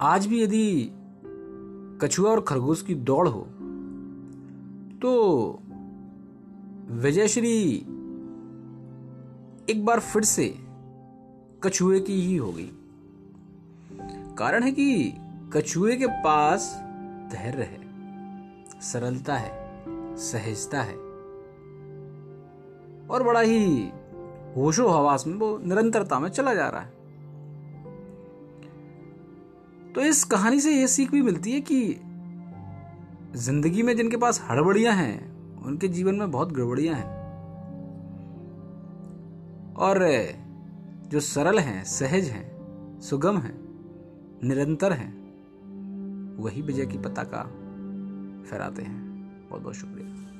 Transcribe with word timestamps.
आज 0.00 0.26
भी 0.26 0.42
यदि 0.42 0.90
कछुआ 2.02 2.30
और 2.30 2.40
खरगोश 2.40 2.82
की 2.82 2.94
दौड़ 2.94 3.28
हो 3.28 3.40
तो 5.02 5.12
विजयश्री 6.90 7.72
एक 9.70 9.84
बार 9.84 10.00
फिर 10.00 10.22
से 10.22 10.46
कछुए 11.62 12.00
की 12.00 12.20
ही 12.20 12.36
हो 12.36 12.52
गई। 12.52 12.70
कारण 14.38 14.62
है 14.62 14.70
कि 14.72 15.14
कछुए 15.52 15.96
के 15.96 16.06
पास 16.06 16.70
धैर्य 17.32 17.62
है, 17.62 17.80
सरलता 18.80 19.36
है, 19.36 19.52
सहजता 20.16 20.82
है, 20.82 20.96
और 23.10 23.22
बड़ा 23.22 23.40
ही 23.40 23.90
होशो 24.56 24.88
हवास 24.88 25.26
में 25.26 25.34
वो 25.34 25.58
निरंतरता 25.58 26.20
में 26.20 26.28
चला 26.28 26.54
जा 26.54 26.68
रहा 26.68 26.80
है। 26.80 26.97
तो 29.98 30.02
इस 30.02 30.22
कहानी 30.24 30.60
से 30.60 30.72
यह 30.72 30.86
सीख 30.86 31.10
भी 31.10 31.20
मिलती 31.22 31.52
है 31.52 31.60
कि 31.60 31.78
ज़िंदगी 33.36 33.82
में 33.82 33.96
जिनके 33.96 34.16
पास 34.16 34.40
हड़बड़ियाँ 34.50 34.92
हैं, 34.94 35.62
उनके 35.62 35.88
जीवन 35.88 36.14
में 36.14 36.30
बहुत 36.30 36.52
गड़बड़ियाँ 36.52 36.94
हैं। 36.94 37.08
और 39.74 39.98
जो 41.08 41.20
सरल 41.20 41.58
हैं, 41.58 41.84
सहज 41.84 42.28
हैं, 42.28 43.00
सुगम 43.00 43.38
हैं, 43.38 43.54
निरंतर 44.44 44.92
हैं, 44.92 45.10
वही 46.38 46.62
विजय 46.62 46.86
की 46.86 46.98
पताका 46.98 47.42
फहराते 48.50 48.82
हैं। 48.82 49.48
बहुत 49.50 49.62
बहुत 49.62 49.74
शुक्रिया। 49.74 50.37